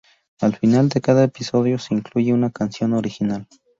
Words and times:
Al 0.39 0.55
final 0.55 0.89
de 0.89 0.99
cada 0.99 1.23
episodio, 1.23 1.77
se 1.77 1.93
incluye 1.93 2.33
una 2.33 2.49
canción 2.49 2.93
original. 2.93 3.47